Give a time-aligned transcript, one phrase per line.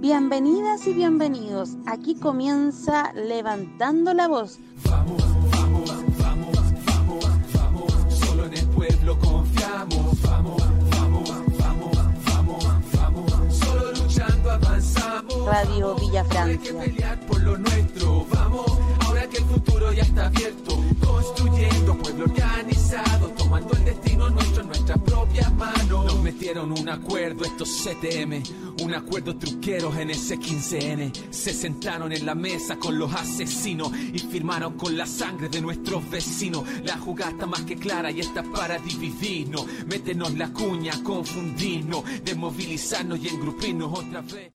[0.00, 1.70] Bienvenidas y bienvenidos.
[1.86, 4.58] Aquí comienza Levantando la Voz.
[4.84, 7.94] Vamos, vamos, vamos, vamos, vamos.
[8.14, 10.22] Solo en el pueblo confiamos.
[10.22, 11.98] Vamos, vamos, vamos,
[12.28, 13.56] vamos, vamos.
[13.56, 15.46] Solo luchando avanzamos.
[15.46, 16.78] Radio Villa Hay que Francia.
[16.80, 18.26] pelear por lo nuestro.
[18.32, 18.66] Vamos,
[19.06, 20.75] ahora que el futuro ya está abierto.
[21.06, 23.28] Construyendo pueblo organizado.
[23.30, 26.06] Tomando el destino nuestro en nuestras propias manos.
[26.06, 28.42] Nos metieron un acuerdo estos CTM.
[28.82, 31.30] Un acuerdo truqueros en ese 15N.
[31.30, 36.08] Se sentaron en la mesa con los asesinos y firmaron con la sangre de nuestros
[36.10, 36.64] vecinos.
[36.84, 39.66] La jugada está más que clara y está para dividirnos.
[39.86, 44.52] Métenos la cuña, confundirnos, desmovilizarnos y engrupirnos otra vez.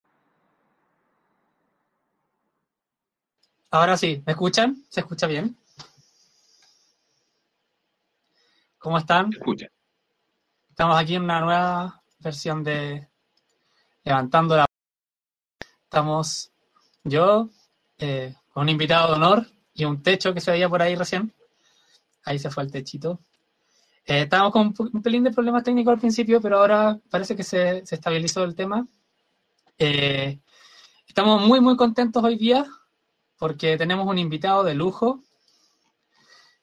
[3.72, 4.84] Ahora sí, ¿me escuchan?
[4.90, 5.56] ¿Se escucha bien?
[8.82, 9.32] ¿Cómo están?
[9.32, 9.68] Escucha.
[10.68, 13.08] Estamos aquí en una nueva versión de
[14.04, 14.66] Levantando la
[15.84, 16.52] Estamos
[17.04, 17.48] yo,
[18.00, 21.32] eh, con un invitado de honor y un techo que se veía por ahí recién.
[22.26, 23.20] Ahí se fue el techito.
[24.04, 27.86] Eh, estábamos con un pelín de problemas técnicos al principio, pero ahora parece que se,
[27.86, 28.88] se estabilizó el tema.
[29.78, 30.40] Eh,
[31.06, 32.66] estamos muy, muy contentos hoy día
[33.38, 35.22] porque tenemos un invitado de lujo.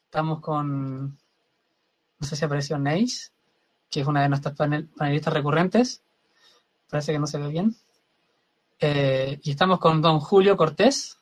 [0.06, 1.16] Estamos con,
[2.18, 3.32] no sé si apareció Neis,
[3.90, 6.02] que es una de nuestras panel- panelistas recurrentes.
[6.90, 7.76] Parece que no se ve bien.
[8.80, 11.18] Eh, y estamos con don Julio Cortés,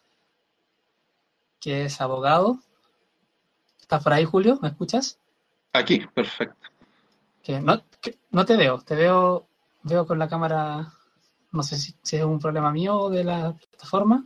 [1.60, 2.60] que es abogado.
[3.80, 4.58] ¿Estás por ahí, Julio?
[4.62, 5.18] ¿Me escuchas?
[5.72, 6.68] Aquí, perfecto.
[7.42, 9.46] Que no, que no te veo, te veo,
[9.84, 10.92] veo con la cámara,
[11.52, 14.24] no sé si, si es un problema mío o de la plataforma.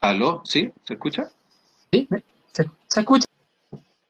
[0.00, 0.42] ¿Aló?
[0.44, 0.72] ¿Sí?
[0.84, 1.30] ¿Se escucha?
[2.92, 3.00] ¿Sí?
[3.00, 3.26] ¿Me- ¿Se, escucha?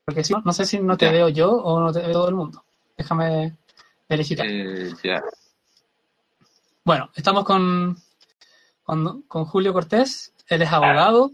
[0.04, 1.12] Porque si no, no sé si no te Ya.
[1.12, 2.64] veo yo o no te ve todo el mundo.
[2.96, 3.56] Déjame
[4.08, 4.46] verificar.
[4.48, 5.22] Eh, ya.
[6.84, 7.96] Bueno, estamos con,
[8.82, 10.32] con, con Julio Cortés.
[10.48, 11.30] Él es abogado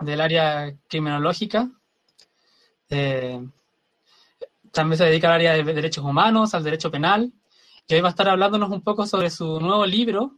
[0.00, 1.68] del área criminológica.
[2.88, 3.46] Eh,
[4.72, 7.32] también se dedica al área de derechos humanos, al derecho penal.
[7.86, 10.32] Y hoy va a estar hablándonos un poco sobre su nuevo libro,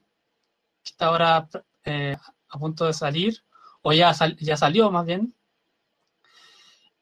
[0.82, 1.48] que está ahora
[1.84, 2.16] eh,
[2.48, 3.40] a punto de salir,
[3.82, 5.32] o ya, sal- ya salió más bien.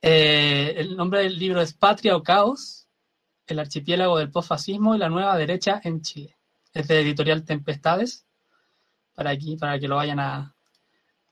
[0.06, 2.86] Eh, el nombre del libro es Patria o Caos,
[3.46, 6.36] el archipiélago del posfascismo y la nueva derecha en Chile
[6.74, 8.26] es de editorial Tempestades,
[9.14, 10.54] para aquí, para que lo vayan a,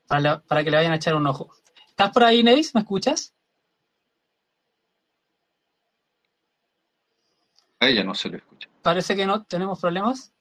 [0.06, 1.52] para, la- para que le vayan a echar un ojo.
[1.88, 2.74] ¿Estás por ahí, Neis?
[2.74, 3.34] ¿Me escuchas?
[7.80, 8.68] A ella no se le escucha.
[8.80, 10.32] Parece que no, tenemos problemas.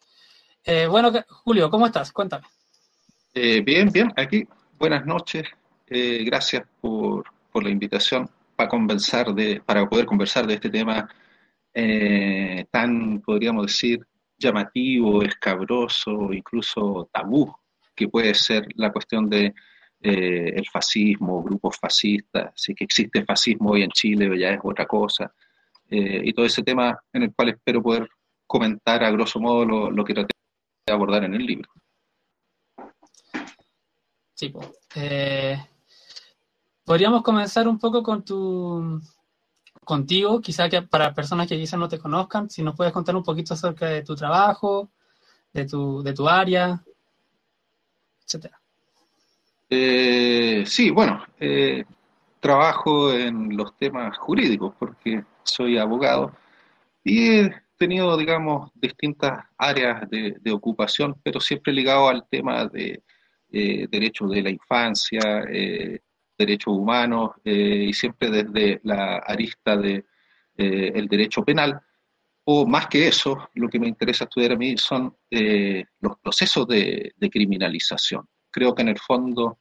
[0.63, 2.13] Eh, bueno, Julio, ¿cómo estás?
[2.13, 2.47] Cuéntame.
[3.33, 4.47] Eh, bien, bien, aquí.
[4.79, 5.43] Buenas noches.
[5.87, 11.09] Eh, gracias por, por la invitación para conversar de, para poder conversar de este tema
[11.73, 14.05] eh, tan, podríamos decir,
[14.37, 17.53] llamativo, escabroso, incluso tabú,
[17.95, 19.53] que puede ser la cuestión de
[20.01, 24.85] eh, el fascismo, grupos fascistas, si que existe fascismo hoy en Chile, ya es otra
[24.85, 25.33] cosa,
[25.89, 28.09] eh, y todo ese tema en el cual espero poder
[28.47, 30.33] comentar a grosso modo lo, lo que traté
[30.87, 31.69] de abordar en el libro.
[34.33, 34.51] Sí.
[34.95, 35.55] Eh,
[36.85, 39.01] podríamos comenzar un poco con tu
[39.83, 43.23] contigo, quizá que para personas que quizás no te conozcan, si nos puedes contar un
[43.23, 44.91] poquito acerca de tu trabajo,
[45.53, 46.83] de tu, de tu área,
[48.25, 48.61] etcétera.
[49.69, 51.83] Eh, sí, bueno, eh,
[52.39, 56.33] trabajo en los temas jurídicos porque soy abogado
[57.03, 63.01] y he tenido, digamos, distintas áreas de, ocupación, pero siempre ligado al tema de
[63.51, 65.99] eh, derechos de la infancia, eh,
[66.41, 70.05] derechos humanos eh, y siempre desde la arista de
[70.57, 71.79] eh, el derecho penal.
[72.43, 76.67] O más que eso, lo que me interesa estudiar a mí son eh, los procesos
[76.67, 78.27] de criminalización.
[78.49, 79.59] Creo que en el fondo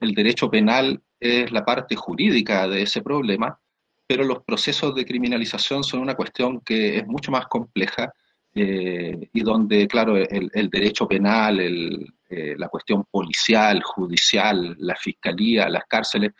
[0.00, 3.58] el derecho penal es la parte jurídica de ese problema,
[4.06, 8.12] pero los procesos de criminalización son una cuestión que es mucho más compleja
[8.58, 15.84] eh, y donde, claro, el, derecho penal, eh, la cuestión policial, judicial, la fiscalía, las
[15.84, 16.32] cárceles,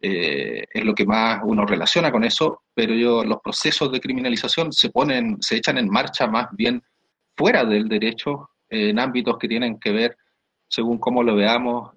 [0.00, 4.72] eh, es lo que más uno relaciona con eso, pero yo, los procesos de criminalización
[4.72, 6.82] se ponen, se echan en marcha más bien
[7.36, 10.16] fuera del derecho, en ámbitos que tienen que ver
[10.66, 11.90] según cómo lo veamos,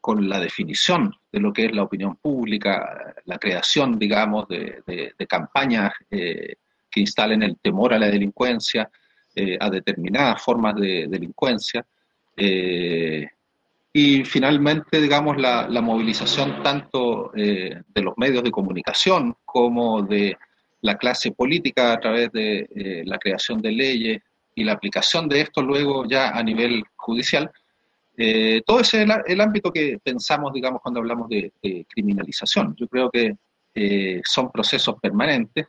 [0.00, 5.26] con la definición de lo que es la opinión pública, la creación, digamos, de, de,
[5.26, 5.92] campañas
[6.94, 8.88] que instalen el temor a la delincuencia,
[9.34, 11.84] eh, a determinadas formas de delincuencia,
[12.36, 13.28] eh,
[13.92, 20.36] y finalmente, digamos, la, movilización tanto eh, de los medios de comunicación como de
[20.82, 24.22] la clase política a través de la creación de leyes
[24.54, 27.50] y la aplicación de esto luego ya a nivel judicial.
[28.66, 31.52] Todo ese es el, ámbito que pensamos, digamos, cuando hablamos de,
[31.88, 32.74] criminalización.
[32.76, 33.34] Yo creo que
[34.24, 35.68] son procesos permanentes,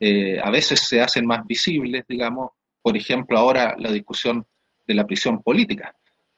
[0.00, 4.46] a veces se hacen más visibles, digamos, por ejemplo, ahora la discusión
[4.86, 5.94] de la prisión política.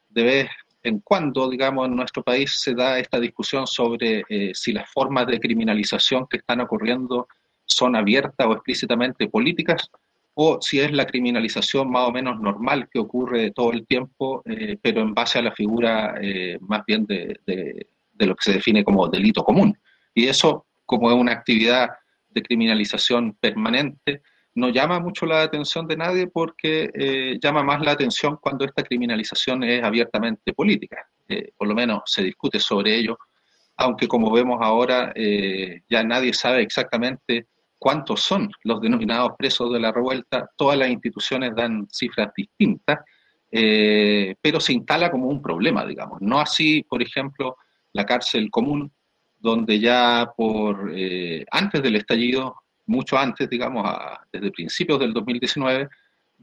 [0.09, 0.51] De vez
[0.83, 5.39] en cuando, digamos, en nuestro país se da esta discusión sobre si las formas de
[5.39, 7.29] criminalización que están ocurriendo
[7.65, 9.89] son abiertas o explícitamente políticas,
[10.35, 14.79] o si es la criminalización más o menos normal que ocurre todo el tiempo, eh,
[14.81, 17.39] pero en base a la figura eh, más bien de,
[18.19, 19.77] lo que se define como delito común.
[20.15, 21.91] Y eso, como es una actividad
[22.33, 24.23] de criminalización permanente,
[24.55, 28.83] no llama mucho la atención de nadie porque eh, llama más la atención cuando esta
[28.83, 31.09] criminalización es abiertamente política.
[31.57, 33.19] por lo menos se discute sobre ello,
[33.77, 35.15] aunque como vemos ahora
[35.89, 37.47] ya nadie sabe exactamente
[37.83, 43.01] cuántos son los denominados presos de la revuelta, todas las instituciones dan cifras distintas,
[43.51, 46.21] eh, pero se instala como un problema, digamos.
[46.21, 47.57] No así, por ejemplo,
[47.93, 48.93] la cárcel común,
[49.43, 52.55] donde ya por eh, antes del estallido,
[52.87, 53.85] mucho antes, digamos,
[54.33, 55.89] desde principios del 2019,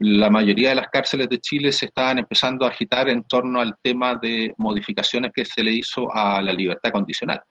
[0.00, 3.76] la mayoría de las cárceles de Chile se estaban empezando a agitar en torno al
[3.82, 7.42] tema de modificaciones que se le hizo a la libertad condicional.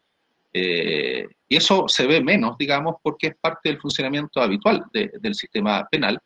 [0.54, 5.88] Eh, y eso se ve menos, digamos, porque es parte del funcionamiento habitual del sistema
[5.90, 6.20] penal,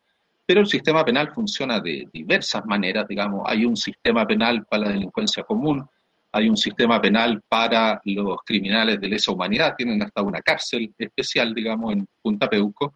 [0.46, 4.92] pero el sistema penal funciona de diversas maneras, digamos, hay un sistema penal para la
[4.92, 5.88] delincuencia común,
[6.36, 11.54] hay un sistema penal para los criminales de lesa humanidad, tienen hasta una cárcel especial,
[11.54, 12.96] digamos, en Punta Peuco,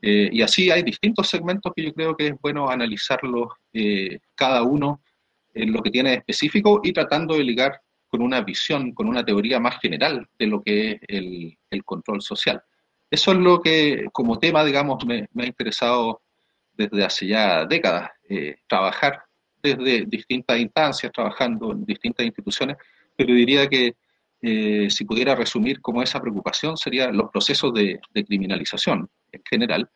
[0.00, 4.62] eh, y así hay distintos segmentos que yo creo que es bueno analizarlos eh, cada
[4.62, 5.02] uno
[5.52, 9.60] en lo que tiene específico y tratando de ligar con una visión, con una teoría
[9.60, 12.62] más general de lo que es el, control social.
[13.10, 16.22] Eso es lo que como tema, digamos, me, ha interesado
[16.72, 19.27] desde hace ya décadas, eh, trabajar
[19.76, 22.76] desde distintas instancias, trabajando en distintas instituciones,
[23.16, 23.94] pero diría que
[24.40, 29.90] eh, si pudiera resumir como esa preocupación serían los procesos de, de, criminalización en general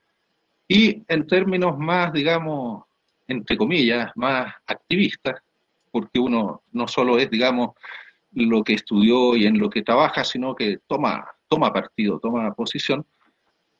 [0.67, 2.85] y en términos más, digamos,
[3.29, 5.41] entre comillas, más activistas,
[5.91, 7.71] porque uno no solo es, digamos,
[8.33, 13.05] lo que estudió y en lo que trabaja, sino que toma, toma partido, toma posición.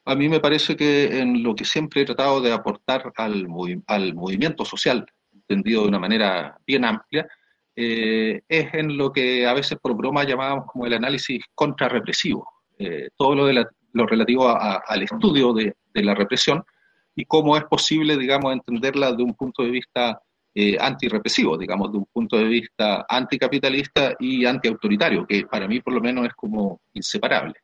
[0.05, 3.47] A mí me parece que en lo que siempre he tratado de aportar al,
[3.87, 5.07] al movimiento social,
[5.53, 7.27] entendido de una manera bien amplia,
[7.75, 12.47] eh, es en lo que a veces por broma llamábamos como el análisis contrarrepresivo,
[12.79, 16.63] eh, todo lo, de lo relativo al estudio de, de, la represión
[17.15, 20.21] y cómo es posible, digamos, entenderla de un punto de vista
[20.55, 25.95] eh, antirrepresivo, digamos, de un punto de vista anticapitalista y antiautoritario, que para mí por
[25.95, 27.55] lo menos es como inseparable.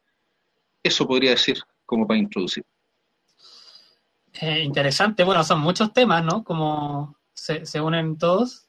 [0.83, 2.65] Eso podría decir como para introducir.
[4.41, 6.43] Eh, interesante, bueno, son muchos temas, ¿no?
[6.43, 8.69] Como se, se, unen todos.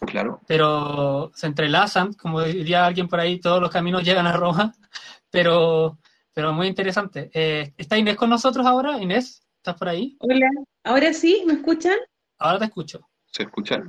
[0.00, 0.40] Claro.
[0.46, 4.74] Pero se entrelazan, como diría alguien por ahí, todos los caminos llegan a Roma,
[5.30, 5.98] pero,
[6.32, 7.30] pero muy interesante.
[7.32, 8.98] Eh, ¿Está Inés con nosotros ahora?
[8.98, 10.16] Inés, ¿estás por ahí?
[10.20, 10.48] Hola,
[10.84, 11.42] ¿ahora sí?
[11.46, 11.98] ¿Me escuchan?
[12.38, 13.82] Ahora te escucho se escucha.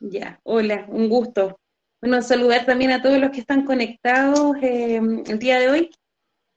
[0.00, 1.58] Ya, hola, un gusto.
[2.00, 4.96] Bueno, saludar también a todos los que están conectados eh,
[5.26, 5.90] el día de hoy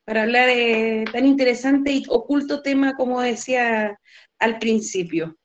[0.04, 3.98] para hablar de tan interesante y oculto tema como decía
[4.40, 5.38] al principio.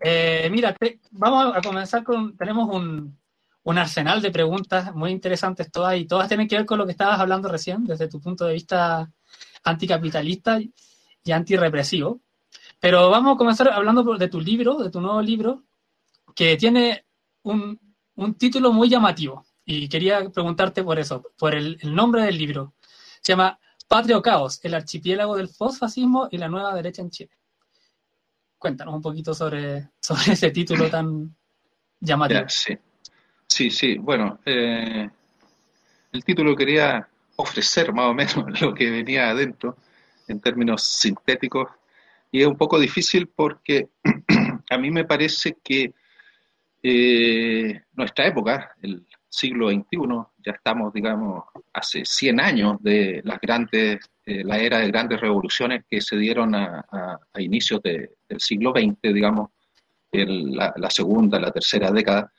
[0.00, 0.74] Eh, mira,
[1.10, 3.18] vamos a comenzar con, tenemos un,
[3.62, 6.92] un, arsenal de preguntas muy interesantes todas y todas tienen que ver con lo que
[6.92, 9.10] estabas hablando recién, desde tu punto de vista
[9.64, 12.20] anticapitalista y antirrepresivo.
[12.80, 15.64] Pero vamos a comenzar hablando de tu libro, de tu nuevo libro,
[16.34, 17.04] que tiene
[17.42, 17.78] un,
[18.38, 19.44] título muy llamativo.
[19.64, 22.74] Y quería preguntarte por eso, por el, nombre del libro.
[23.20, 27.30] Se llama Patrio Caos, el archipiélago del fascismo y la nueva derecha en Chile.
[28.58, 31.34] Cuéntanos un poquito sobre, sobre ese título tan
[32.00, 32.48] llamativo.
[32.48, 32.76] sí.
[33.46, 35.08] sí, sí, bueno, eh,
[36.12, 39.76] el título quería ofrecer más o menos lo que venía adentro
[40.28, 41.68] en términos sintéticos
[42.32, 43.88] y es un poco difícil porque
[44.70, 45.92] a mí me parece que
[46.82, 49.86] eh, nuestra época, el siglo XXI,
[50.44, 55.84] ya estamos, digamos, hace 100 años de las grandes, eh, la era de grandes revoluciones
[55.88, 56.84] que se dieron a,
[57.38, 57.80] inicios
[58.28, 59.50] del siglo XX, digamos,
[60.12, 62.32] la, la, segunda, la tercera década.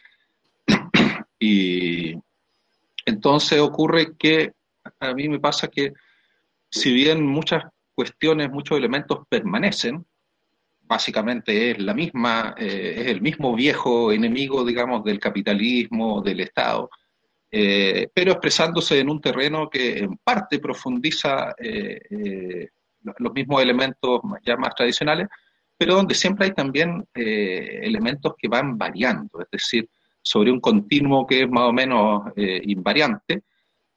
[1.39, 2.15] y
[3.05, 4.53] entonces ocurre que
[4.99, 5.93] a mí me pasa que
[6.69, 7.63] si bien muchas
[7.97, 10.05] cuestiones, muchos elementos permanecen.
[10.81, 16.91] Básicamente es la misma, eh, es el mismo viejo enemigo, digamos, del capitalismo, del Estado,
[17.49, 22.69] eh, pero expresándose en un terreno que en parte profundiza eh,
[23.17, 25.27] los mismos elementos ya más tradicionales,
[25.77, 29.87] pero donde siempre hay también elementos que van variando, es decir,
[30.21, 33.43] sobre un continuo que es más o menos invariante,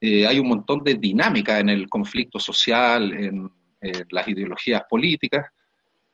[0.03, 3.51] hay un montón de dinámica en el conflicto social, en
[4.11, 5.47] las ideologías políticas,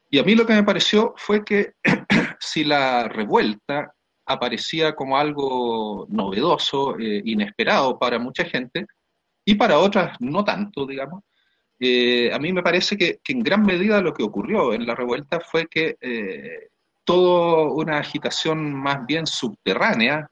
[0.08, 1.74] y a mí lo que me pareció fue que
[2.40, 3.92] si la revuelta
[4.24, 8.86] aparecía como algo novedoso, eh, inesperado para mucha gente,
[9.44, 11.22] y para otras no tanto, digamos,
[11.78, 15.40] eh, a mí me parece que, en gran medida lo que ocurrió en la revuelta
[15.40, 16.68] fue que eh,
[17.04, 20.30] toda una agitación más bien subterránea,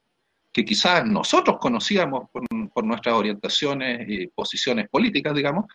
[0.53, 2.45] que quizás nosotros conocíamos por,
[2.85, 5.67] nuestras orientaciones y posiciones políticas, digamos,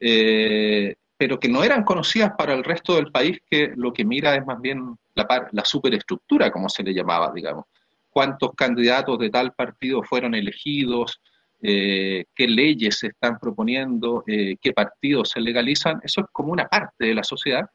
[0.00, 4.34] eh, pero que no eran conocidas para el resto del país, que lo que mira
[4.34, 7.66] es más bien la, la superestructura, como se le llamaba, digamos.
[8.10, 11.20] Cuántos candidatos de tal partido fueron elegidos,
[11.60, 16.68] eh, qué leyes se están proponiendo, eh, qué partidos se legalizan, eso es como una
[16.68, 17.68] parte de la sociedad,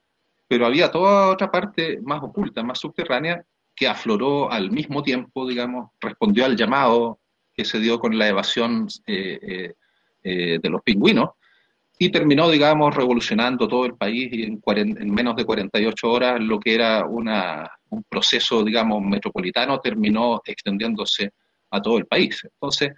[0.48, 3.44] pero había toda otra parte más oculta, más subterránea,
[3.76, 7.20] que afloró al mismo tiempo, digamos, respondió al llamado
[7.56, 9.74] que se dio con la evasión eh,
[10.24, 11.32] de los pingüinos,
[12.00, 16.60] y terminó, digamos, revolucionando todo el país y en, en menos de 48 horas lo
[16.60, 21.32] que era una, un proceso, digamos, metropolitano terminó extendiéndose
[21.70, 22.42] a todo el país.
[22.44, 22.94] Entonces,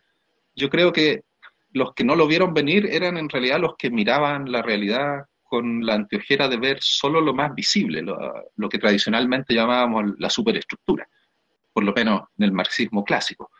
[0.55, 1.23] yo creo que
[1.71, 5.85] los que no lo vieron venir eran en realidad los que miraban la realidad con
[5.85, 11.07] la anteojera de ver solo lo más visible, lo, que tradicionalmente llamábamos la superestructura,
[11.71, 13.51] por lo menos en el marxismo clásico.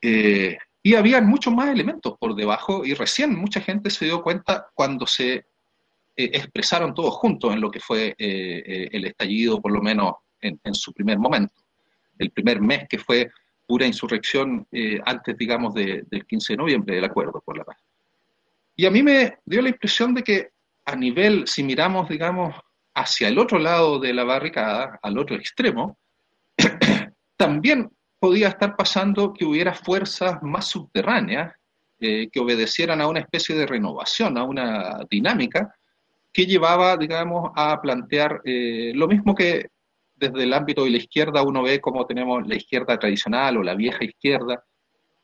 [0.00, 4.68] Eh, y había muchos más elementos por debajo y recién mucha gente se dio cuenta
[4.72, 5.44] cuando se eh,
[6.14, 10.92] expresaron todos juntos en lo que fue eh, el estallido, por lo menos en, su
[10.92, 11.62] primer momento.
[12.18, 13.30] El primer mes que fue
[13.66, 14.66] pura insurrección
[15.04, 17.76] antes, digamos, del 15 de noviembre del acuerdo por la paz.
[18.76, 20.50] Y a mí me dio la impresión de que
[20.84, 22.54] a nivel, si miramos, digamos,
[22.94, 25.98] hacia el otro lado de la barricada, al otro extremo,
[27.36, 31.54] también podía estar pasando que hubiera fuerzas más subterráneas
[31.98, 35.74] eh, que obedecieran a una especie de renovación, a una dinámica
[36.32, 39.68] que llevaba, digamos, a plantear eh, lo mismo que
[40.16, 43.74] desde el ámbito de la izquierda uno ve como tenemos la izquierda tradicional o la
[43.74, 44.64] vieja izquierda.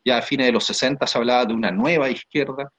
[0.04, 2.70] Ya a fines de los 60 se hablaba de una nueva izquierda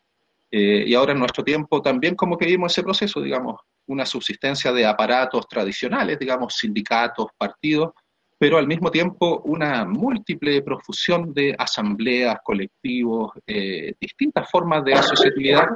[0.52, 4.72] eh, y ahora en nuestro tiempo también como que vimos ese proceso, digamos, una subsistencia
[4.72, 7.92] de aparatos tradicionales, digamos, sindicatos, partidos,
[8.38, 15.70] pero al mismo tiempo una múltiple profusión de asambleas, colectivos, eh, distintas formas de asociatividad,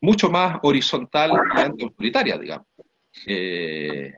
[0.00, 1.32] mucho más horizontal
[1.78, 2.66] y autoritaria, digamos.
[3.26, 4.14] Eh,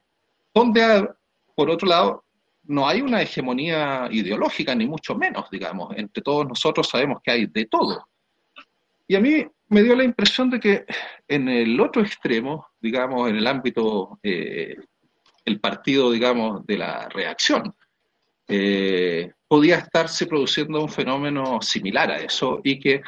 [0.55, 1.09] donde,
[1.55, 2.25] por otro lado,
[2.65, 5.95] no hay una hegemonía ideológica, ni mucho menos, digamos.
[5.97, 8.09] Entre todos nosotros sabemos que hay de todo.
[9.07, 10.85] Y a mí me dio la impresión de que
[11.29, 14.77] en el otro extremo, digamos, en el ámbito eh,
[15.45, 17.75] el partido, digamos, de la reacción.
[18.49, 23.03] Eh, podía estarse produciendo un fenómeno similar a eso y que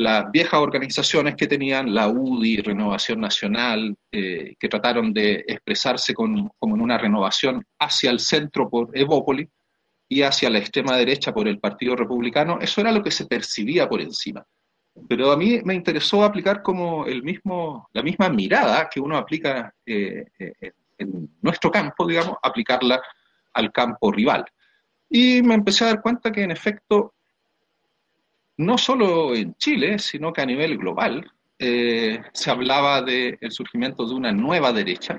[0.00, 6.52] las viejas organizaciones que tenían la UDI, Renovación Nacional, eh, que trataron de expresarse como
[6.62, 9.48] en una renovación hacia el centro por Evópoli
[10.08, 13.88] y hacia la extrema derecha por el Partido Republicano, eso era lo que se percibía
[13.88, 14.44] por encima.
[15.08, 19.72] Pero a mí me interesó aplicar como el mismo, la misma mirada que uno aplica
[19.86, 20.24] eh,
[20.98, 23.00] en nuestro campo, digamos, aplicarla
[23.52, 24.44] al campo rival.
[25.08, 27.14] Y me empecé a dar cuenta que en efecto,
[28.60, 34.14] no solo en Chile, sino que a nivel global, eh, se hablaba del surgimiento de
[34.14, 35.18] una nueva derecha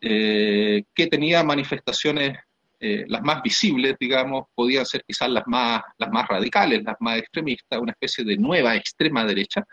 [0.00, 2.38] eh, que tenía manifestaciones,
[2.78, 7.18] eh, las más visibles, digamos, podían ser quizás las más, las más radicales, las más
[7.18, 9.66] extremistas, una especie de nueva extrema derecha,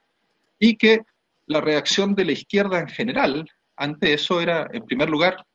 [0.57, 1.01] y que
[1.47, 5.45] la reacción de la izquierda en general ante eso era, en primer lugar,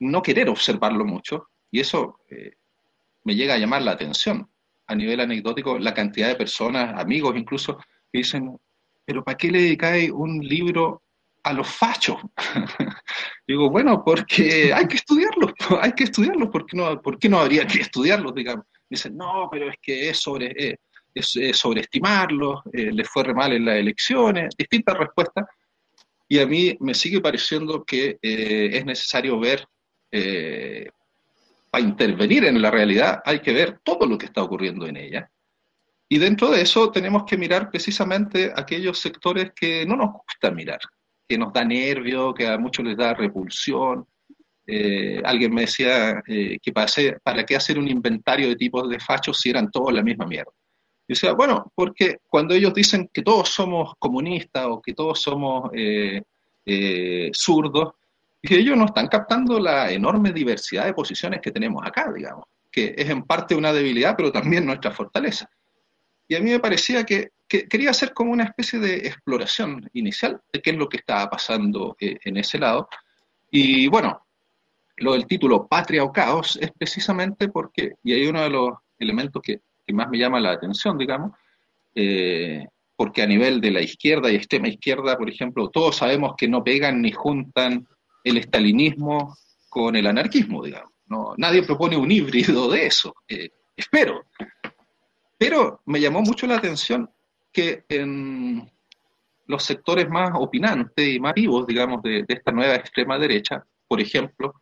[0.00, 2.18] no querer observarlo mucho, y eso
[3.22, 4.48] me llega a llamar la atención.
[4.88, 7.78] A nivel anecdótico, la cantidad de personas, amigos incluso,
[8.10, 8.58] que dicen,
[9.04, 11.02] pero ¿para qué le dedicáis un libro
[11.44, 12.16] a los fachos?
[13.46, 17.38] Digo, bueno, porque hay que estudiarlos, hay que estudiarlos, ¿por qué no, por qué no
[17.38, 18.66] habría que estudiarlos, digamos?
[18.90, 20.52] Dicen, no, pero es que es sobre...
[20.56, 20.76] Eh,
[21.14, 25.46] es, sobreestimarlos, eh, les fue re mal en las elecciones, distintas respuestas,
[26.28, 29.66] y a mí me sigue pareciendo que eh, es necesario ver,
[30.10, 30.88] eh,
[31.70, 35.30] para intervenir en la realidad, hay que ver todo lo que está ocurriendo en ella.
[36.08, 40.80] Y dentro de eso tenemos que mirar precisamente aquellos sectores que no nos gusta mirar,
[41.28, 44.06] que nos da nervio, que a muchos les da repulsión.
[44.66, 46.86] Eh, alguien me decía que para,
[47.22, 50.52] para qué hacer un inventario de tipos de fachos si eran todos la misma mierda.
[51.08, 55.70] Y decía, bueno, porque cuando ellos dicen que todos somos comunistas o que todos somos
[55.74, 56.22] eh,
[56.66, 57.30] eh,
[58.42, 62.94] zurdos, ellos no están captando la enorme diversidad de posiciones que tenemos acá, digamos, que
[62.96, 65.48] es en parte una debilidad, pero también nuestra fortaleza.
[66.28, 70.60] Y a mí me parecía que, quería hacer como una especie de exploración inicial de
[70.60, 72.88] qué es lo que estaba pasando eh, en ese lado.
[73.50, 74.26] Y bueno,
[74.98, 79.40] lo del título Patria o Caos es precisamente porque, y hay uno de los elementos
[79.42, 81.32] que, más me llama la atención, digamos,
[81.94, 86.46] eh, porque a nivel de la izquierda y extrema izquierda, por ejemplo, todos sabemos que
[86.46, 87.88] no pegan ni juntan
[88.24, 89.36] el estalinismo
[89.68, 90.92] con el anarquismo, digamos.
[91.06, 94.26] No, nadie propone un híbrido de eso, eh, espero.
[95.38, 97.10] Pero me llamó mucho la atención
[97.52, 98.70] que en
[99.46, 104.54] los sectores más opinantes y más vivos, digamos, de, esta nueva extrema derecha, por ejemplo,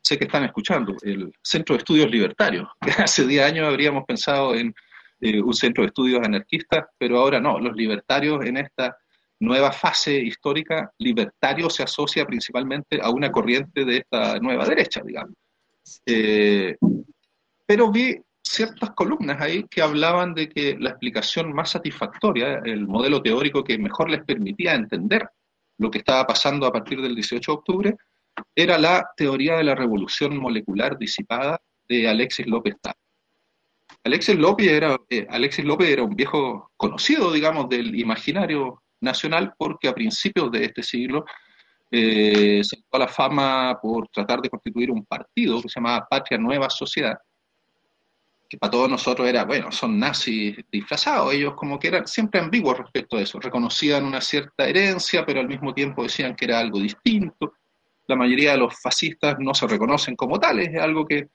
[0.00, 4.54] sé que están escuchando, el Centro de Estudios Libertarios, que hace 10 años habríamos pensado
[4.54, 4.72] en
[5.20, 8.96] eh, un centro de estudios anarquistas, pero ahora no, los libertarios en esta
[9.44, 15.34] nueva fase histórica, libertario se asocia principalmente a una corriente de esta nueva derecha, digamos.
[16.06, 16.76] Eh,
[17.66, 23.22] pero vi ciertas columnas ahí que hablaban de que la explicación más satisfactoria, el modelo
[23.22, 25.28] teórico que mejor les permitía entender
[25.78, 27.96] lo que estaba pasando a partir del 18 de octubre,
[28.54, 32.94] era la teoría de la revolución molecular disipada de Alexis López Tal.
[34.04, 39.88] Alexis López era, eh, Alexis López era un viejo conocido, digamos, del imaginario nacional porque
[39.88, 41.24] a principios de este siglo
[41.90, 46.38] eh, se a la fama por tratar de constituir un partido que se llamaba Patria
[46.38, 47.16] Nueva Sociedad,
[48.48, 52.78] que para todos nosotros era, bueno, son nazis disfrazados, ellos como que eran siempre ambiguos
[52.78, 56.80] respecto a eso, reconocían una cierta herencia, pero al mismo tiempo decían que era algo
[56.80, 57.54] distinto.
[58.06, 61.28] La mayoría de los fascistas no se reconocen como tales, es algo que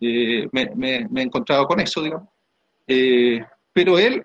[0.00, 2.28] eh, me, he encontrado con eso, digamos.
[2.86, 4.24] Eh, pero él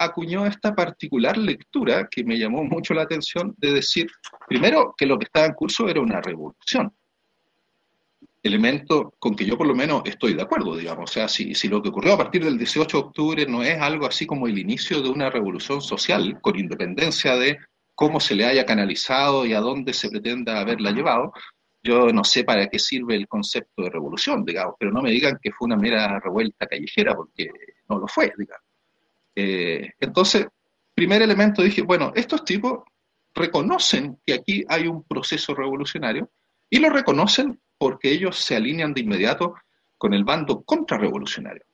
[0.00, 4.10] acuñó esta particular lectura que me llamó mucho la atención de decir,
[4.48, 6.92] primero, que lo que estaba en curso era una revolución
[8.42, 11.10] elemento con que yo por lo menos estoy de acuerdo, digamos.
[11.10, 13.78] O sea, si, si lo que ocurrió a partir del 18 de octubre no es
[13.80, 17.58] algo así como el inicio de una revolución social, con independencia de
[17.94, 21.32] cómo se le haya canalizado y a dónde se pretenda haberla llevado,
[21.82, 25.38] yo no sé para qué sirve el concepto de revolución, digamos, pero no me digan
[25.42, 27.50] que fue una mera revuelta callejera, porque
[27.88, 28.69] no lo fue, digamos.
[29.34, 30.46] Eh, entonces,
[30.94, 32.80] primer elemento dije, bueno, estos tipos
[33.34, 36.30] reconocen que aquí hay un proceso revolucionario
[36.68, 39.54] y lo reconocen porque ellos se alinean de inmediato
[39.96, 41.64] con el bando contrarrevolucionario.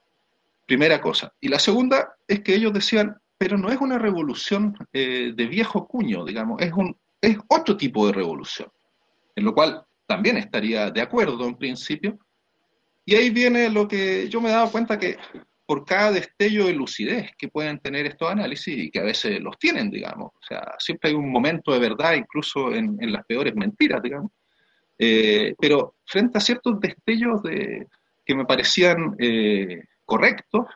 [0.66, 1.32] Primera cosa.
[1.40, 5.86] Y la segunda es que ellos decían, pero no es una revolución eh, de viejo
[5.86, 8.70] cuño, digamos, es, un, es otro tipo de revolución,
[9.34, 12.18] en lo cual también estaría de acuerdo en principio.
[13.04, 15.18] Y ahí viene lo que yo me dado cuenta que
[15.66, 19.58] por cada destello de lucidez que pueden tener estos análisis y que a veces los
[19.58, 23.54] tienen, digamos, o sea, siempre hay un momento de verdad incluso en, en las peores
[23.54, 24.30] mentiras, digamos,
[24.98, 27.86] eh, pero frente a ciertos destellos de,
[28.24, 30.66] que me parecían eh, correctos,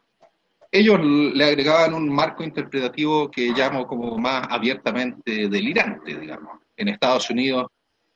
[0.73, 6.61] ellos le agregaban un marco interpretativo que llamo como más abiertamente delirante, digamos.
[6.77, 7.67] En Estados Unidos,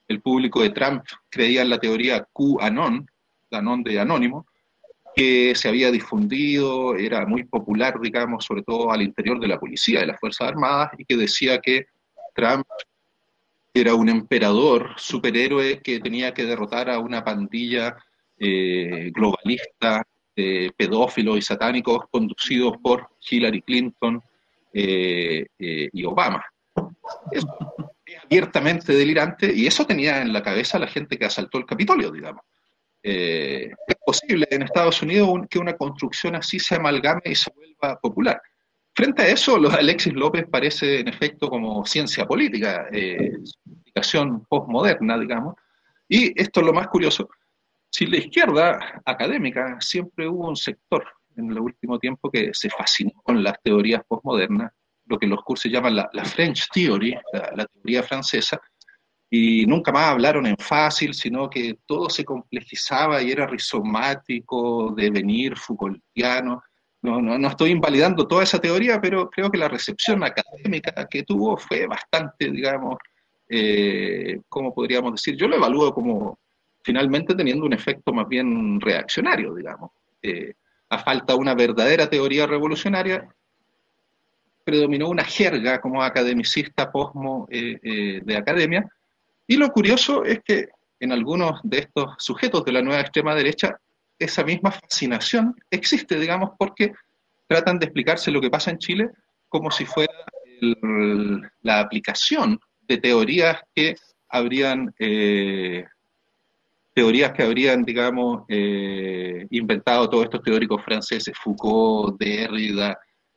[0.06, 3.06] el público de Trump creía en la teoría QAnon,
[3.50, 4.46] Anon de anónimo,
[5.14, 10.00] que se había difundido, era muy popular, digamos, sobre todo al interior de la policía,
[10.00, 11.86] de las Fuerzas Armadas, y que decía que
[12.34, 12.66] Trump
[13.72, 17.96] era un emperador superhéroe que tenía que derrotar a una pandilla
[18.38, 20.04] eh, globalista,
[20.36, 24.20] de pedófilos y satánicos conducidos por Hillary Clinton
[24.72, 26.44] eh, eh, y Obama.
[27.30, 27.46] Es,
[28.24, 32.42] abiertamente delirante y eso tenía en la cabeza la gente que asaltó el Capitolio, digamos.
[33.04, 38.40] Es posible en Estados Unidos que una construcción así se amalgame y se vuelva popular.
[38.94, 43.32] Frente a eso, lo de Alexis López parece en efecto como ciencia política, eh,
[44.48, 45.54] postmoderna, digamos.
[46.08, 47.28] Y esto es lo más curioso.
[47.90, 51.04] Si la izquierda académica siempre hubo un sector
[51.36, 54.72] en el último tiempo que se fascinó con las teorías postmodernas,
[55.06, 58.60] lo que los cursos llaman la, French Theory, la, teoría francesa,
[59.36, 65.56] y nunca más hablaron en fácil, sino que todo se complejizaba y era rizomático, devenir
[65.56, 66.62] Foucaultiano
[67.04, 71.22] no, no, no, estoy invalidando toda esa teoría, pero creo que la recepción académica que
[71.22, 72.96] tuvo fue bastante, digamos,
[73.46, 75.36] eh, ¿cómo podríamos decir?
[75.36, 76.38] Yo lo evalúo como
[76.82, 79.90] finalmente teniendo un efecto más bien reaccionario, digamos.
[80.22, 80.54] Eh,
[80.88, 83.28] a falta de una verdadera teoría revolucionaria,
[84.64, 88.90] predominó una jerga como academicista posmo eh, eh, de academia,
[89.46, 90.68] y lo curioso es que
[91.00, 93.78] en algunos de estos sujetos de la nueva extrema derecha
[94.18, 96.92] esa misma fascinación existe, digamos, porque
[97.46, 99.10] tratan de explicarse lo que pasa en Chile
[99.48, 100.12] como si fuera
[101.62, 103.96] la aplicación de teorías que
[104.28, 105.84] habrían eh,
[106.94, 112.96] teorías que habrían, digamos, eh, inventado todos estos teóricos franceses, Foucault, Derrida,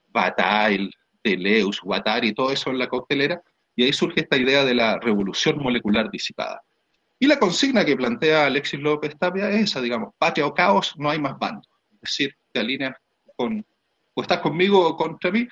[0.10, 0.92] Bataille,
[1.24, 3.42] Deleuze, Guattari, todo eso en la coctelera,
[3.78, 6.64] y ahí surge esta idea de la revolución molecular disipada.
[7.20, 11.12] Y la consigna que plantea Alexis López Tapia es esa, digamos, patria o caos, no
[11.12, 11.70] hay más bandos.
[11.94, 12.96] Es decir, te alineas
[13.36, 13.64] con,
[14.16, 15.48] o estás conmigo o contra mí,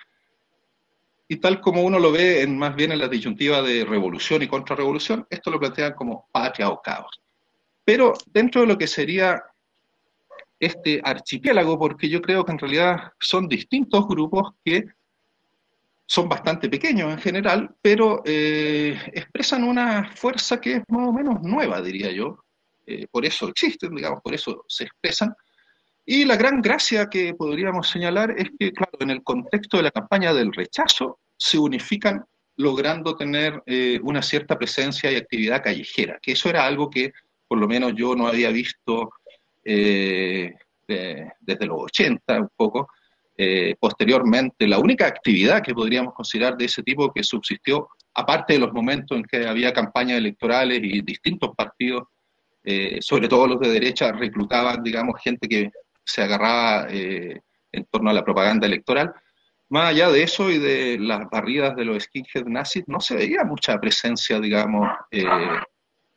[1.28, 4.48] y tal como uno lo ve en más bien en la disyuntiva de revolución y
[4.48, 7.22] contrarrevolución, esto lo plantean como patria o caos.
[7.84, 9.44] Pero dentro de lo que sería
[10.60, 14.86] este archipiélago, porque yo creo que en realidad son distintos grupos que
[16.06, 21.42] son bastante pequeños en general, pero eh, expresan una fuerza que es más o menos
[21.42, 22.44] nueva, diría yo.
[22.86, 25.34] Eh, por eso existen, digamos, por eso se expresan.
[26.06, 29.92] Y la gran gracia que podríamos señalar es que, claro, en el contexto de la
[29.92, 32.24] campaña del rechazo, se unifican
[32.58, 37.12] logrando tener eh, una cierta presencia y actividad callejera, que eso era algo que
[37.48, 39.12] por lo menos yo no había visto
[39.64, 42.88] desde los 80 un poco,
[43.38, 48.60] eh, posteriormente, la única actividad que podríamos considerar de ese tipo que subsistió, aparte de
[48.60, 52.04] los momentos en que había campañas electorales y distintos partidos,
[52.64, 55.70] eh, sobre todo los de derecha, reclutaban, digamos, gente que
[56.04, 57.42] se agarraba eh,
[57.74, 59.14] en torno a la propaganda electoral.
[59.68, 63.44] Más allá de eso y de las barridas de los skinhead nazis, no se veía
[63.44, 64.88] mucha presencia, digamos,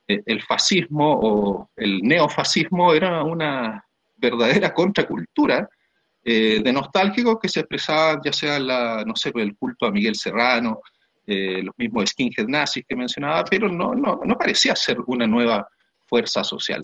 [0.06, 3.84] el fascismo o el neofascismo era una
[4.16, 5.68] verdadera contracultura
[6.24, 10.14] eh, de nostálgicos que se expresaban ya sea la, no sé, el culto a Miguel
[10.14, 10.80] Serrano,
[11.26, 15.66] eh, los mismos skinhead nazis que mencionaba, pero no, no, no parecía ser una nueva
[16.06, 16.82] fuerza social.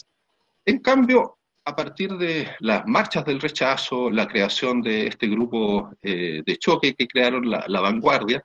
[0.64, 6.42] En cambio, a partir de las marchas del rechazo, la creación de este grupo eh,
[6.44, 8.42] de choque que crearon la, vanguardia,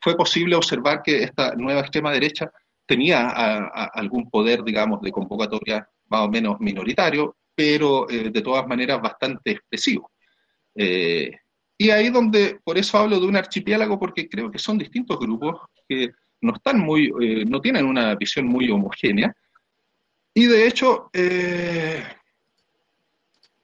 [0.00, 2.50] fue posible observar que esta nueva extrema derecha
[2.84, 3.28] tenía
[3.94, 9.52] algún poder, digamos, de convocatoria más o menos minoritario, pero eh, de todas maneras bastante
[9.52, 10.10] expresivo.
[10.74, 11.30] Eh,
[11.76, 15.60] y ahí donde, por eso hablo de un archipiélago, porque creo que son distintos grupos
[15.88, 16.10] que
[16.40, 19.34] no están muy, eh, no tienen una visión muy homogénea,
[20.34, 21.10] y de hecho,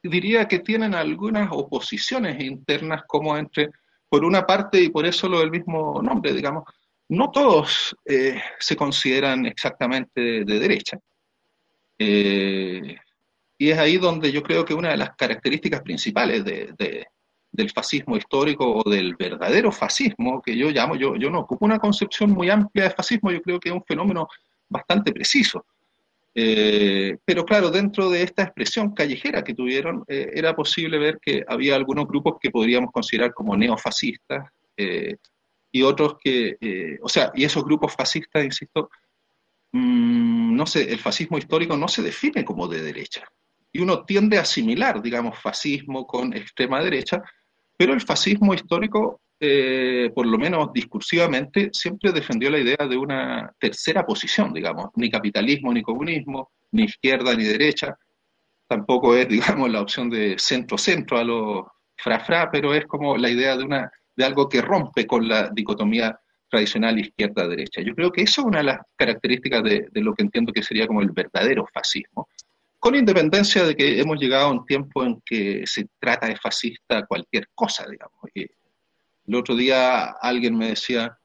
[0.02, 3.70] diría que tienen algunas oposiciones internas como entre,
[4.06, 6.64] por una parte, y por eso lo del mismo nombre, digamos,
[7.08, 10.98] no todos se consideran exactamente de, de derecha.
[13.58, 18.82] Y es ahí donde yo creo que una de las características principales del fascismo histórico
[18.84, 22.84] o del verdadero fascismo, que yo llamo, yo, yo no ocupo una concepción muy amplia
[22.84, 24.28] de fascismo, yo creo que es un fenómeno
[24.68, 25.66] bastante preciso.
[26.40, 31.42] Eh, pero claro, dentro de esta expresión callejera que tuvieron, eh, era posible ver que
[31.48, 35.16] había algunos grupos que podríamos considerar como neofascistas eh,
[35.72, 38.88] y otros que, o sea, y esos grupos fascistas, insisto,
[39.72, 43.28] mm, no sé, el fascismo histórico no se define como de derecha
[43.72, 47.22] y uno tiende a asimilar, digamos, fascismo con extrema derecha,
[47.76, 53.52] pero el fascismo histórico, eh, por lo menos discursivamente, siempre defendió la idea de una
[53.58, 57.96] tercera posición, digamos, ni capitalismo ni comunismo, ni izquierda ni derecha,
[58.68, 63.56] tampoco es, digamos, la opción de centro-centro a lo fra-fra, pero es como la idea
[63.56, 67.82] de, una, de algo que rompe con la dicotomía tradicional izquierda-derecha.
[67.82, 70.86] Yo creo que eso es una de las características de, lo que entiendo que sería
[70.86, 72.28] como el verdadero fascismo,
[72.78, 77.04] con independencia de que hemos llegado a un tiempo en que se trata de fascista
[77.06, 78.16] cualquier cosa, digamos.
[78.34, 81.18] el otro día alguien me decía,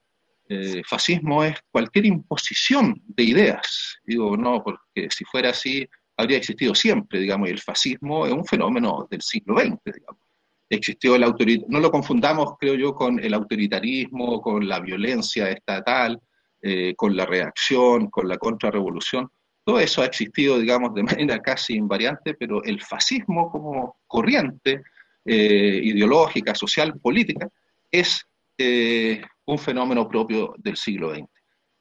[0.49, 3.97] eh, fascismo es cualquier imposición de ideas.
[4.03, 5.87] Digo, no, porque si fuera así,
[6.17, 10.21] habría existido siempre, digamos, y el fascismo es un fenómeno del siglo XX, digamos.
[10.69, 16.19] Existió el autoritarismo, no lo confundamos, creo yo, con el autoritarismo, con la violencia estatal,
[16.61, 19.29] eh, con la reacción, con la contrarrevolución
[19.63, 24.83] todo eso ha existido, digamos, de manera casi invariante, pero el fascismo como corriente
[25.25, 27.47] eh, ideológica, social, política,
[27.89, 28.25] es
[28.57, 31.27] eh, un fenómeno propio del siglo XX.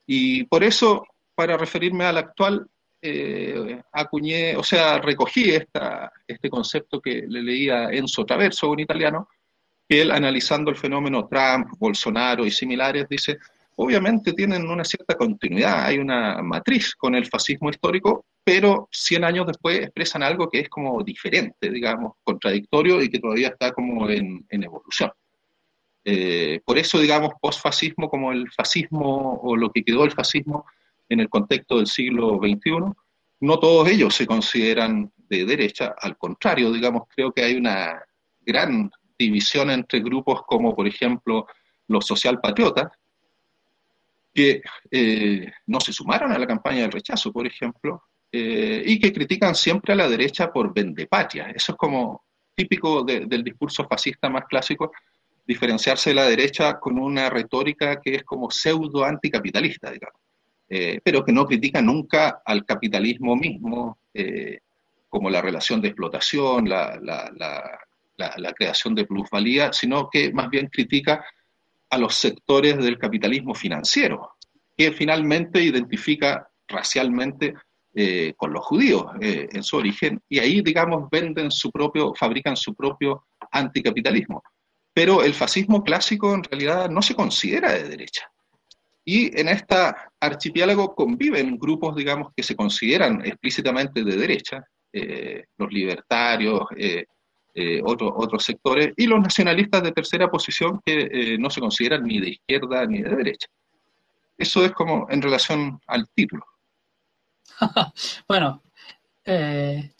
[0.06, 2.66] Y por eso, para referirme al actual,
[3.00, 9.28] eh, acuñé, o sea, recogí esta, este concepto que le leía Enzo Traverso, un italiano,
[9.88, 13.38] que él analizando el fenómeno Trump, Bolsonaro y similares, dice,
[13.76, 19.46] obviamente tienen una cierta continuidad, hay una matriz con el fascismo histórico, pero 100 años
[19.46, 24.44] después expresan algo que es como diferente, digamos, contradictorio y que todavía está como en,
[24.50, 25.10] evolución.
[26.04, 30.66] Eh, por eso, digamos, posfascismo como el fascismo o lo que quedó el fascismo
[31.08, 32.92] en el contexto del siglo XXI,
[33.40, 38.02] no todos ellos se consideran de derecha, al contrario, digamos, creo que hay una
[38.40, 41.46] gran división entre grupos como, por ejemplo,
[41.88, 42.88] los socialpatriotas,
[44.32, 49.12] que eh, no se sumaron a la campaña del rechazo, por ejemplo, eh, y que
[49.12, 51.50] critican siempre a la derecha por vendepatria.
[51.50, 54.92] Eso es como típico del discurso fascista más clásico,
[55.46, 60.20] diferenciarse de la derecha con una retórica que es como pseudo anticapitalista, digamos,
[60.68, 63.98] eh, pero que no critica nunca al capitalismo mismo,
[65.08, 66.98] como la relación de explotación, la,
[68.16, 71.24] la creación de plusvalía, sino que más bien critica
[71.92, 74.36] a los sectores del capitalismo financiero,
[74.74, 77.52] que finalmente identifica racialmente
[77.94, 82.56] eh, con los judíos eh, en su origen, y ahí, digamos, venden su propio, fabrican
[82.56, 84.42] su propio anticapitalismo.
[84.94, 88.26] Pero el fascismo clásico en realidad no se considera de derecha.
[89.04, 95.70] Y en esta archipiélago conviven grupos, digamos, que se consideran explícitamente de derecha, eh, los
[95.70, 96.62] libertarios,
[97.54, 102.18] eh, otros sectores, y los nacionalistas de tercera posición que eh, no se consideran ni
[102.18, 103.48] de izquierda ni de derecha.
[104.38, 106.44] Eso es como en relación al título.
[108.28, 108.62] bueno,
[109.24, 109.92] eh,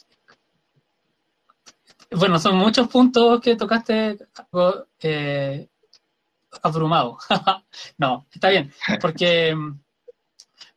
[2.11, 4.17] bueno, son muchos puntos que tocaste
[6.61, 7.17] abrumado.
[7.97, 9.55] no, está bien, porque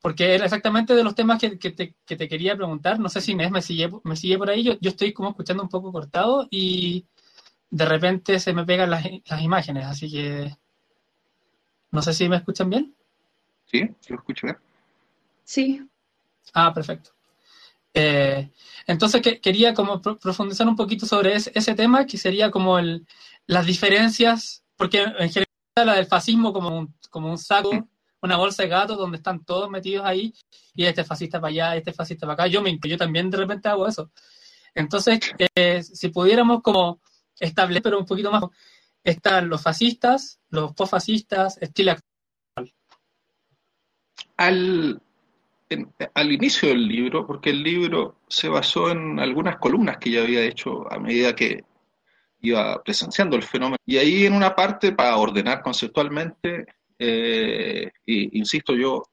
[0.07, 3.01] porque era exactamente de los temas que, te, quería preguntar.
[3.01, 4.63] No sé si me, me, sigue, me sigue por ahí.
[4.63, 7.05] Yo, yo estoy como escuchando un poco cortado y
[7.71, 9.05] de repente se me pegan las,
[9.43, 10.57] imágenes, así que
[11.91, 12.95] no sé si me escuchan bien.
[13.65, 14.59] Sí, lo escucho bien.
[15.43, 15.85] Sí.
[16.55, 17.11] Ah, perfecto.
[17.93, 18.49] Eh,
[18.87, 23.09] entonces que, quería como profundizar un poquito sobre ese, tema, que sería como el,
[23.49, 27.89] las diferencias, porque en general la del fascismo como un, como un saco
[28.23, 30.33] una bolsa de gatos donde están todos metidos ahí
[30.75, 32.47] y este fascista para allá, este fascista para acá.
[32.47, 34.11] Yo, me, yo también de repente hago eso.
[34.75, 35.21] Entonces,
[35.55, 37.01] eh, si pudiéramos como
[37.39, 38.45] establecer, pero un poquito más,
[39.03, 42.75] están los fascistas, los posfascistas, estilo actual.
[44.37, 45.01] Al,
[46.15, 50.43] al inicio del libro, porque el libro se basó en algunas columnas que ya había
[50.43, 51.65] hecho a medida que
[52.41, 53.77] iba presenciando el fenómeno.
[53.87, 56.67] Y ahí en una parte, para ordenar conceptualmente,
[56.99, 59.05] eh, y, insisto, yo,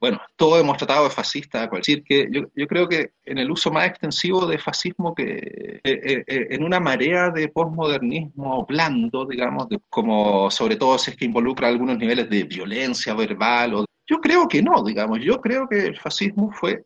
[0.00, 3.86] bueno, todos hemos tratado de fascista, decir que yo, creo que en el uso más
[3.86, 10.76] extensivo de fascismo que eh, eh, en una marea de posmodernismo blando, digamos, como sobre
[10.76, 14.82] todo si es que involucra algunos niveles de violencia verbal, o, yo creo que no,
[14.84, 16.84] digamos, yo creo que el fascismo fue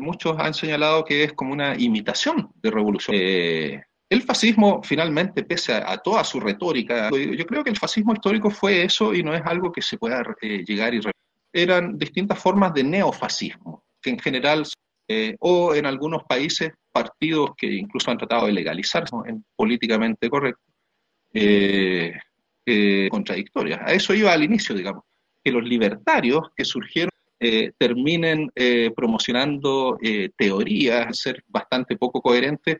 [0.00, 3.16] muchos han señalado que es como una imitación de revolución.
[4.10, 8.82] El fascismo, finalmente, pese a, toda su retórica, yo creo que el fascismo histórico fue
[8.84, 11.00] eso y no es algo que se pueda eh, llegar y...
[11.50, 14.64] Eran distintas formas de neofascismo, que en general,
[15.08, 20.62] eh, o en algunos países, partidos que incluso han tratado de legalizarse en políticamente correcto,
[21.32, 22.18] eh,
[23.10, 23.80] contradictorias.
[23.82, 25.04] A eso iba al inicio, digamos,
[25.42, 27.10] que los libertarios que surgieron
[27.78, 28.50] terminen
[28.94, 29.98] promocionando
[30.36, 32.76] teorías, ser bastante poco coherentes,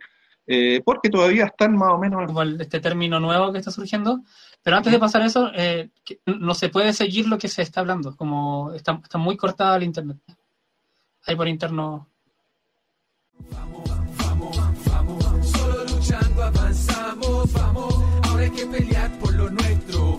[0.50, 2.26] eh, porque todavía están más o menos...
[2.26, 4.22] Como este término nuevo que está surgiendo,
[4.62, 5.90] pero antes de pasar eso, eh,
[6.24, 9.82] no se puede seguir lo que se está hablando, como está, está muy cortada el
[9.82, 10.16] internet.
[11.26, 12.08] Ahí por interno...
[13.50, 14.58] Vamos, vamos,
[14.90, 20.18] vamos, solo luchando avanzamos, vamos, ahora hay que pelear por lo nuestro,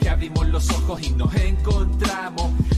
[0.00, 2.50] que abrimos los ojos y nos encontramos.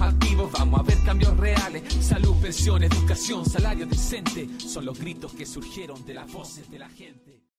[0.00, 1.82] activos, vamos a ver cambios reales.
[2.00, 4.48] Salud, pensión, educación, salario decente.
[4.58, 7.33] Son los gritos que surgieron de las voces de la gente.